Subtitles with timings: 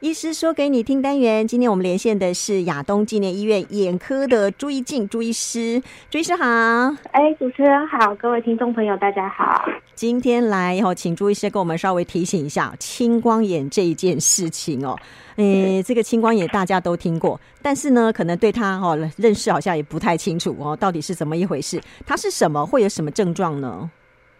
[0.00, 6.44] 医师说给你听单元，今天我们连线的是亚东纪念医院眼科的朱一静朱医师，朱医师好。
[7.12, 9.66] 哎，主持人好，各位听众朋友大家好。
[9.94, 14.94] 今天来以后，请朱医师跟我们稍微提醒一下青光眼这一件事情哦。
[15.36, 21.80] 诶，这个青光眼大家都听过，但是呢，可能对他哦认识好像也不太清楚哦，到底是怎么一回事？
[22.06, 22.66] 它是什么？
[22.66, 23.90] 会有什么症状呢？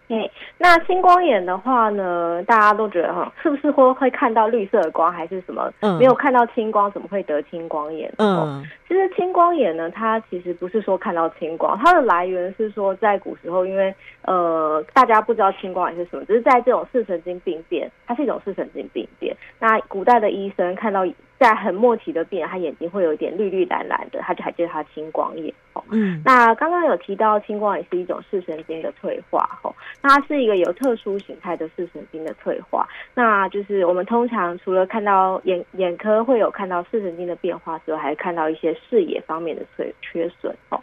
[0.08, 5.70] 哎，那青光眼的话呢，大家都觉得哈，是不是会会看到绿色的光，还是什么？
[5.80, 8.12] 嗯，没有看到青光，怎么会得青光眼？
[8.18, 19.36] 嗯，其实青光眼呢，它其实不是说看到青光，它的来源是说在古时候，因为呃，大家不知道青光眼是什么，只是在这种视神经病变，它是一种视神经病变。
[19.58, 21.06] 那古代的医生看到。
[21.38, 25.65] 在很末期的病人，他眼睛会有一点绿绿蓝蓝的，他就还叫他青光眼哦。
[25.90, 32.86] 嗯，那刚刚有提到青光也是一种视神经的退化哦，那它是一个有特殊形态的视神经的退化。
[33.14, 40.80] 那就是我们通常除了看到眼眼科会有看到视神经的变化之外，还看到一些视野方面的缺缺损哦。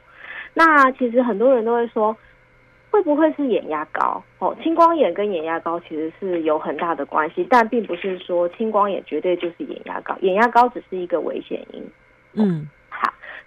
[0.54, 2.16] 那其实很多人都会说。
[2.94, 4.24] 会不会是眼压高？
[4.38, 11.84] 哦，青光眼跟眼压高其实是有很大的关系，但并不是说青光眼绝对就是眼压高，眼压高只是一个危险因。
[12.34, 12.83] 嗯，好，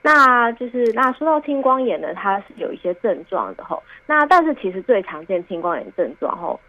[0.02, 6.60] 那就是那说到青光眼呢，它是有一些症状的吼，那但是其实最常见青光眼症状吼。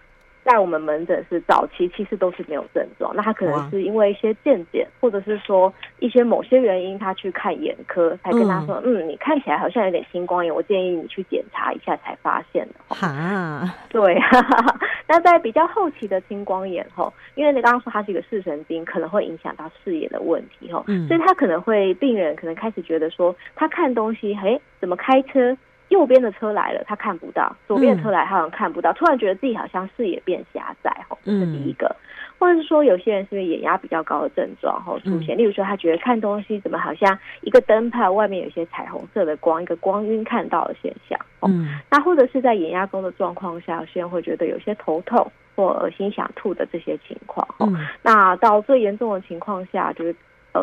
[0.47, 3.13] 在我们门诊是早期，其实都是没有症状。
[3.13, 12.95] 那他可能是因为一些健检，或者是说一些某些原因，他去看眼科，才跟他说，嗯，嗯，你看起来好像有点青光眼，我建议你去检查一下才发现的。
[12.95, 14.17] 哈， 对。
[15.09, 25.57] 那在比较后期的青光眼后，因为你刚刚说它是一个视神经，可能会影响到视野的问题哈，所以他可能会病人可能开始觉得说，他看东西，哎，怎么开车？
[25.89, 28.91] 右边的车来了，他看不到；左边的车来，他好像看不到。
[28.93, 31.95] 突然觉得自己好像视野变狭窄，吼，这是第一个。
[32.39, 35.35] 或者是说，有些人是因为眼压比较高的症状，吼出现。
[35.35, 41.19] 例如说，他觉得看东西怎么好像一个灯泡外面有一些彩虹色的光，一个光晕看到的现象。
[41.41, 45.25] 嗯，那或者是在眼压高的状况下，有些人会觉得有些头痛
[45.55, 47.47] 或恶心想吐的这些情况。
[47.59, 50.15] 嗯，那到最严重的情况下，就是。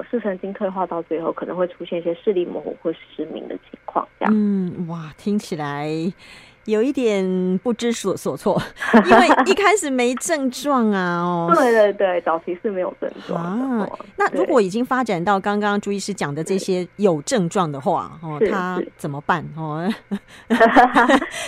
[0.02, 4.06] 视神经退化到最后，可能会出现一些视力模糊或失明的情况。
[4.18, 5.88] 这样，嗯，哇，听起来
[6.64, 8.60] 有一点不知所所措，
[9.06, 11.20] 因为一开始没症状啊。
[11.22, 13.88] 哦， 对对对，早期是没有症状啊。
[14.16, 19.44] 那如果已经发展到刚刚朱医师讲的这些有症状的话，哦，他怎么办？
[19.56, 19.86] 哦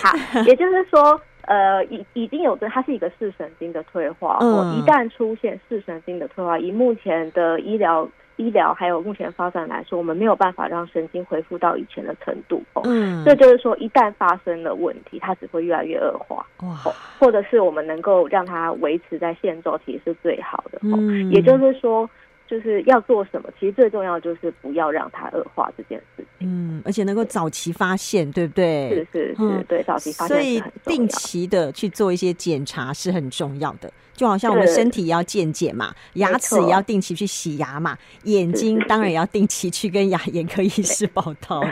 [0.03, 4.37] 好，也就是说，呃，已已经有症，它是一个视神经的退化。
[4.41, 8.07] 嗯，一旦出现视神经的退化，以目前的医疗。
[8.37, 12.63] 医疗还有目前发展来说，我们没有办法让神经恢复到以前的程度。
[12.85, 16.45] 嗯，这就是说，一旦发生了问题，它只会越来越恶化。
[16.61, 16.73] 哇，
[17.19, 20.79] 或者是我们能够让它维持在现状，其实是最好的。
[20.83, 22.09] 嗯，也就是说。
[22.49, 23.49] 就是要做什么？
[23.59, 26.16] 其实最重要的就是不要让它恶化这件事情。
[26.39, 28.89] 嗯，而且能够早期发现，对不对？
[28.89, 30.37] 是是是，嗯、对，早期发现。
[30.37, 33.91] 所以定期的去做一些检查是很重要的。
[34.13, 41.63] 就好像我们身体也要健检嘛，牙齿也要定期去洗牙嘛，眼睛当然也要定期去跟牙眼科医师报道。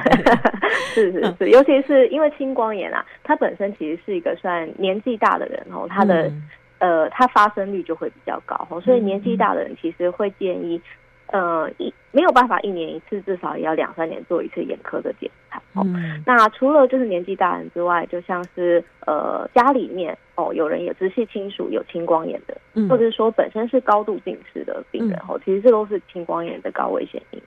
[0.94, 6.28] 是是是，尤其是因为青光眼啊，它本身其实是一个算年纪大的人哦，他的。
[6.28, 10.80] 嗯呃，它发生率就会比较高，所以年纪大的人其实会建议，
[11.28, 15.30] 呃，一没有办法一年一次，至少也要两三年做一次眼科的检
[15.74, 15.82] 查。
[15.84, 27.42] 嗯，那除了就是年纪大人之外，就像是呃家里面哦有人有直系亲属有青光眼的，嗯或者是说本身是高度近视的病人哦，其实这都是青光眼的高危险因。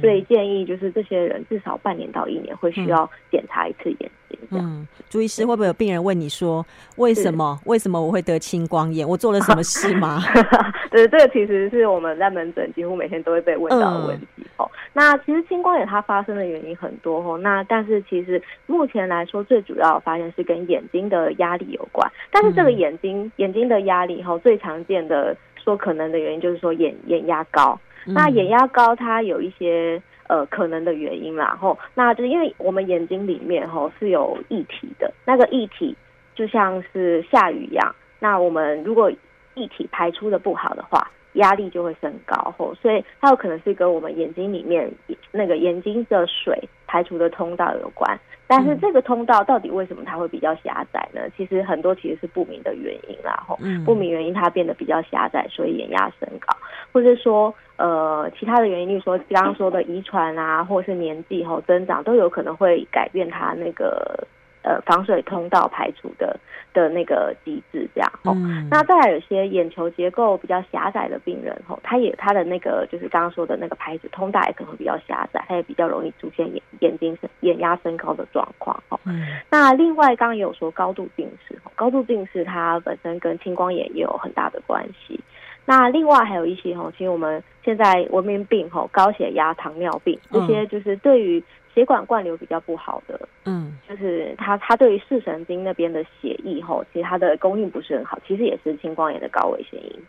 [0.00, 4.38] 所以建议就是这些人至少半年到一年会需要检查一次眼睛。
[4.50, 6.64] 嗯，朱医师会不会有病人问你说，
[6.98, 9.06] 为什么为什么我会得青光眼？
[9.06, 10.20] 我做了什么事吗？
[10.88, 14.46] 对，这个其实是我们在门诊几乎每天都会被问到的问题。
[14.56, 17.35] 哦，那其实青光眼它发生的原因很多哦。
[17.36, 22.10] 那但是其实目前来说，最主要的发现是跟眼睛的压力有关。
[22.30, 27.78] 但是这个眼睛眼睛的压力哈，最常见的说可能的原因就是说眼眼压高。
[28.06, 35.96] 那眼压高，它有一些呃可能的原因啦，吼，那就是因为我们眼睛里面吼是有液体的，那个液体
[36.34, 39.10] 就像是下雨一样，那我们如果
[39.56, 44.90] 液体排出的不好的话，压力就会升高，吼，所以它有可能是跟我们眼睛里面
[45.32, 46.56] 那个眼睛的水
[46.86, 48.18] 排除的通道有关。
[48.48, 51.22] 但是这个通道到底为什么它会比较狭窄呢？
[51.36, 56.56] 其实很多其实是不明的原因啦，吼，不明原因它变得比较狭窄，所以眼压升高，
[56.92, 64.24] 或者说呃其他的原因，例如说刚刚说的遗传啊，或者是年纪吼增长，都有可能会改变它那个
[64.66, 66.36] 呃防水通道排除的
[66.74, 68.32] 的那个机制这样吼。
[68.34, 78.98] 嗯、那再来有些眼球结构比较狭窄的病人吼，他也他的那个就是刚刚说的那个排水通道也可能会比较狭窄，他也比较容易出现眼眼睛眼压升高的状况吼。
[79.04, 85.20] 嗯、那另外刚刚也有说高度近视，高度近视它本身跟青光眼也有很大的关系。
[85.66, 91.42] 那另外还有一些哈，其实我们现在文明病吼，高血压、糖尿病这些，就是对于
[91.74, 100.06] 血管灌流比较不好的，嗯，就是它它对于视神经那边的血液吼，其实它的供应不是很好，其实也是青光眼的高危原因子。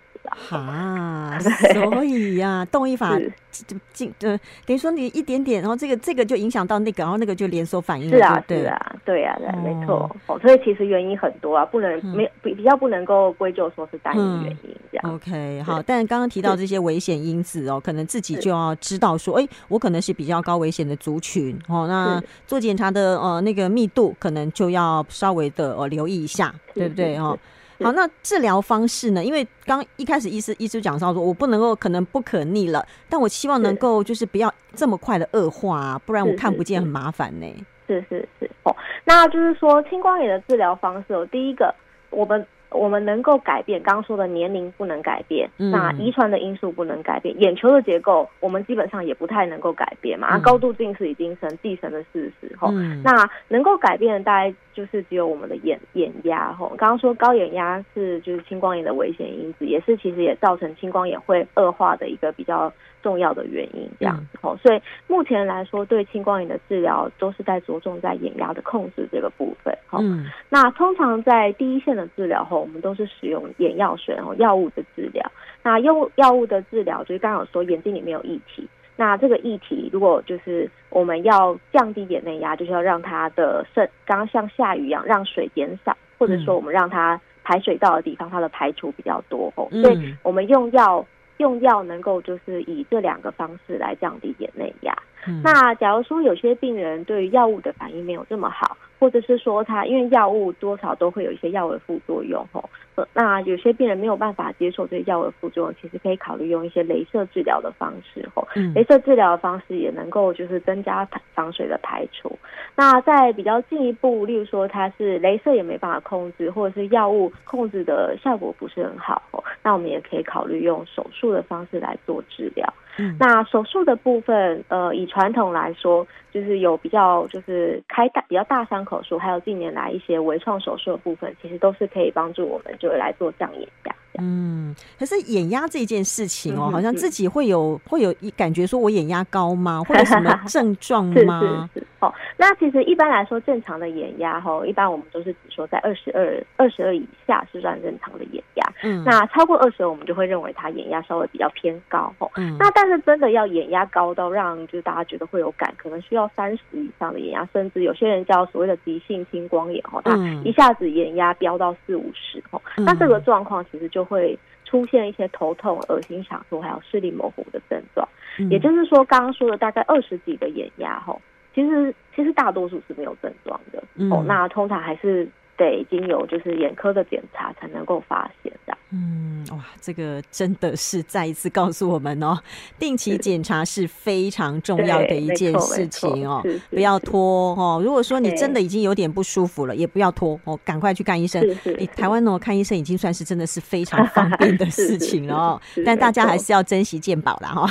[0.50, 3.18] 啊， 所以呀、啊，动一法
[3.52, 8.18] 就进呃，等于说你一点点，然后这个这个就影响到那个，然后那个就连锁反应了。
[8.18, 8.66] 是啊，对。
[8.66, 10.10] 啊，对啊，对，没错。
[10.28, 15.06] 哦，所以其实原因很多啊，不能没比比较不能够归咎说是单一原因这样。
[15.06, 27.18] 嗯、OK，好，但刚刚提到这些危险因子哦，可能自己就要知道说，哎，我可能是比较高危险的族群哦，那做检查的呃那个密度可能就要稍微的呃留意一下，对不对？
[27.18, 27.38] 哦？
[27.82, 29.24] 好，那治疗方式呢？
[29.24, 37.46] 因为刚一开始医师医师讲到说，我不能够可能不可逆了，但我希望能够就是不要这么快的恶化啊，不然我看不见很麻烦呢。
[37.88, 38.76] 是是是哦，
[39.06, 41.74] 那就是说青光眼的治疗方式哦，第一个
[42.10, 42.46] 我们。
[42.70, 50.36] 我们能够改变，刚刚说的年龄不能改变，嗯、那遗传的因素不能改变，眼球的结构我们基本上也不太能够改变嘛。
[50.36, 52.70] 嗯、高度近视已经成既成的事实哈。
[52.74, 56.70] 嗯、那能够改变的大概就是只有我们的眼眼压哈。
[56.78, 62.72] 刚刚说高眼压是就是青光眼的危险因子，也是其实也造成青光眼会恶化的一个比较
[63.08, 69.74] 重要的原因，这样子吼，嗯、所以目前来说，对青光眼的治疗都是在着重在眼压的控制这个部分。
[69.94, 75.24] 嗯，那通常在第一线的治疗后，我们都是使用眼药水然后药物的治疗。
[75.64, 78.68] 那用药物的治疗，就是刚刚有说眼睛里面有液体，
[78.98, 91.06] 那这个液体如果就是我们要降低眼内压，就是要让它的渗，刚刚像下雨一样，让水减少，或者说我们让它排水道的地方它的排除比较多哦，所以我们用药。
[91.38, 94.94] 用药能够就是以这两个方式来降低眼内压。
[95.28, 102.70] 嗯、那假如说有些病人对于药物的反应没有这么好，或者是说他因为药物多少都会有一些药物副作用吼，
[103.14, 108.48] 那有些病人没有办法接受这些药物副作用，其实可以考虑用一些镭射治疗的方式吼。
[108.56, 112.38] 嗯、镭射治疗的方式也能够就是增加防水的排除。
[112.76, 119.22] 那在比较进一步，例如说它是镭射也没办法控制，或者是药物控制的效果不是很好，
[119.64, 122.72] 那我们也可以考虑用手术的方式来做治疗。
[122.98, 133.96] 嗯、那手术的部分，呃，以传统来说，就是有比较就是开大比较大伤口术，还有近年来一些微创手术的部分，其实都是可以帮助我们就来做降眼压。
[134.20, 139.82] 嗯，可是眼压这件事情哦，嗯、好像自己会有会有一感觉，说我眼压高吗？
[139.88, 141.70] 会有什么症状吗？
[141.74, 148.74] 是是是哦，那其实一般来说，正常的眼压哈，一般我们都是只说在二十二二十二以下是算正常的眼压。
[148.84, 152.14] 嗯，那超过二十二，我们就会认为他眼压稍微比较偏高。
[152.36, 160.16] 嗯，那但是真的要眼压高到让就是大家觉得会有感，可能需要三十以上的眼压，甚至有些人叫所谓的急性青光眼哈，他
[160.46, 168.08] 一下子眼压飙到四五十哈，那这个状况其实就会出现一些头痛、恶心、想吐，还有视力模糊的症状。
[168.40, 171.22] 嗯、也就是说，刚刚说的大概二十几个眼压吼，
[171.54, 173.84] 其实其实大多数是没有症状的。
[173.96, 175.28] 嗯、哦，那通常还是。
[175.58, 178.78] 得经有就是眼科的检查才能够发现的。
[178.90, 182.38] 嗯，哇，这个真的是再一次告诉我们哦，
[182.80, 187.82] 定期检查是非常重要的一件事情哦，不要拖哦。
[187.84, 191.42] 如果说你真的已经有点不舒服了，也不要拖哦，赶快去看医生。
[191.66, 195.62] 诶，台湾哦，看医生已经算是真的是非常方便的 事情了哦。
[195.86, 197.70] 但大家还是要珍惜健保啦哈。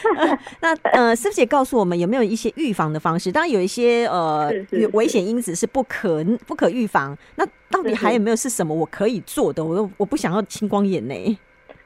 [0.60, 3.30] 那呃，师姐告诉我们有没有一些预防的方式？
[3.30, 4.50] 当然有一些呃
[4.94, 6.99] 危险因子是不可不可预防。
[7.36, 9.64] 那到底还有没有是什么我可以做的？
[9.64, 11.14] 我都我不想要青光眼呢。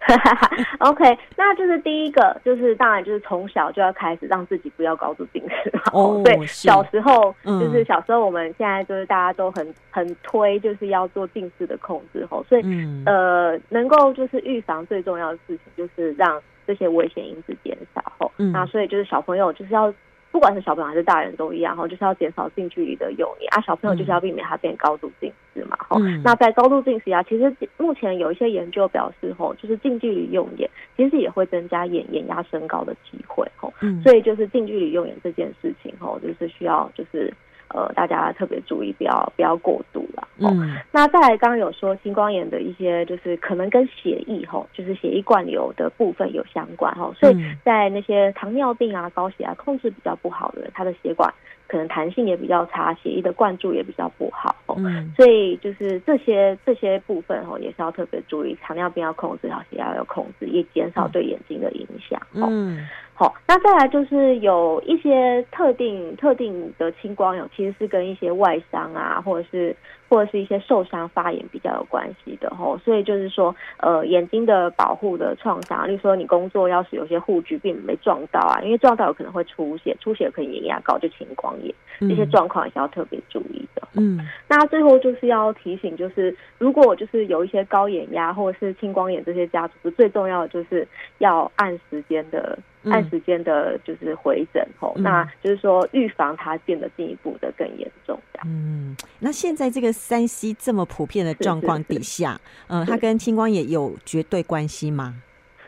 [0.80, 5.80] OK，那就是第一个，就是当然就是从小就要开始让自己不要高度近视嘛。
[5.92, 12.44] 哦，对，小时候、嗯、就是小时候，我们现在就是大家都很很推，就是要做近视的控制吼。
[12.46, 18.30] 所以、嗯、呃，能够就是预防最重要的事情，就是让这些危险因子减少吼。
[18.36, 19.92] 嗯、那所以就是小朋友就是要。
[20.34, 23.60] 不管是小朋友还是大人都一样哈，就是要减少近距离的用眼啊。
[23.60, 25.96] 小朋友就是要避免他变高度近视嘛哈。
[26.00, 33.72] 嗯、那在高度近视啊，其实目前有一些研究表示吼，就是近距离用眼其实也会增加眼眼压升高的机会吼。
[33.80, 37.32] 嗯、所以就是近距离用眼这件事情吼，就是需要就是
[37.68, 40.26] 呃大家特别注意，不要不要过度了。
[40.40, 40.50] 哦。
[40.52, 47.12] 嗯、那再来，刚刚有说青光眼的一些，就是可能跟血液吼，就是血液灌流的部分有相关哈。
[47.18, 51.32] 所以在那些糖尿病啊、高血压控制比较不好的人，他的血管
[51.66, 54.54] 可能弹性也比较差，血液的灌注也比较不好。
[54.76, 62.20] 嗯，所以就是这些这些部分哦，也是要特别注意，糖尿病要控制，高血压要控制，也减少对眼睛的影响。
[62.34, 62.86] 嗯。
[63.16, 69.74] 好，那再来就是有一些特定特定的青光眼，其实是跟一些外伤啊，或者是
[70.08, 72.78] 或者是一些受伤发炎比较有关系的吼。
[72.78, 83.88] 所以就是说，呃，眼睛的保护的创伤，例如说你工作要是有些护具并没撞到啊，因为撞到有可能会出血，出血可以眼压高就青光眼，这些状况也是要特别注意的。
[83.94, 84.18] 嗯，
[84.48, 90.86] 那最后就是要提醒，就是如果就是有一些高眼压或者是青光眼这些家族，最重要的就是
[91.18, 92.58] 要按时间的。
[92.84, 98.18] 按时间的，就是回诊吼，嗯、那就是说预防它变得进一步的更严重。
[98.44, 102.38] 嗯，那现在这个三 C 这么普遍的状况底下，
[102.68, 105.14] 嗯，它跟青光眼有绝对关系吗？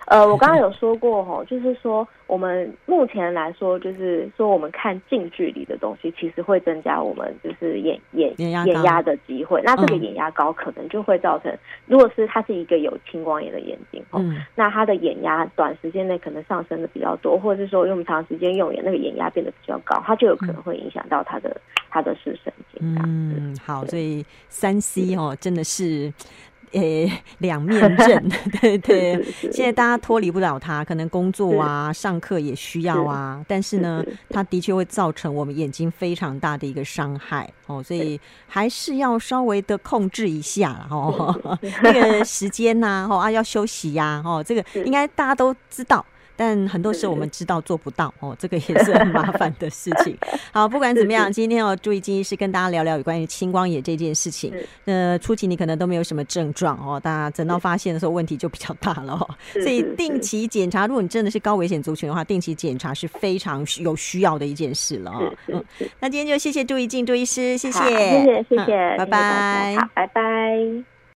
[0.06, 9.60] 呃，我刚刚有说过吼， 就是说我们目前来说，就是说我们看近距离的东西，其实会增加我们就是眼眼眼压的机会。
[9.64, 11.52] 那这个眼压高，可能就会造成，
[11.86, 21.60] 如果是它是一个有青光眼的眼睛，嗯，那它的眼压短时间内可能上升的比较多，或者是说用长时间用眼，那个眼压变得比较高，它就有可能会影响到它的
[21.90, 22.96] 它的视神经。
[23.04, 26.12] 嗯，好，所以三 C 哦，真的是。
[26.72, 28.28] 诶，两面 刃，
[28.60, 29.24] 对对。
[29.52, 33.44] 现在大家脱离不了它，可能工作啊、上课也需要啊。
[33.48, 41.58] 但是呢，它的确会造成我们眼睛非常大的一个伤害哦，所以还是要稍微的控制一下哦。
[41.82, 46.04] 那个时间呐，哦啊，要休息呀，哦，这个应该大家都知道。
[46.36, 50.16] 但很多时候我们知道做不到哦，这个也是很麻烦的事情。
[50.52, 54.52] 好，不管怎么样，今天哦注意金医师跟大家聊聊有关于青光眼这件事情。
[54.84, 59.28] 那，初期你可能都没有什么症状哦，大家等到发现的时候问题就比较大了哦。
[59.52, 65.32] 所以定期检查，如果你真的是高危险族群的话，定期检查是非常有需要的一件事了哦。
[65.48, 65.64] 嗯，
[66.00, 70.95] 那今天就谢谢朱怡静朱医师，谢谢，谢谢，谢谢，拜拜，好，拜拜。